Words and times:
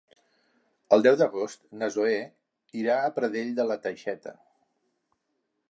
El 0.95 1.03
deu 1.07 1.17
d'agost 1.19 1.61
na 1.81 1.89
Zoè 1.97 2.15
irà 2.83 2.97
a 3.01 3.13
Pradell 3.19 3.53
de 3.61 3.69
la 3.73 3.79
Teixeta. 3.87 4.35